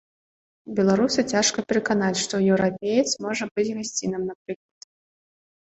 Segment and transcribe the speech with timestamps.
[0.79, 4.91] Беларуса цяжка пераканаць, што еўрапеец можа быць гасцінным, напрыклад.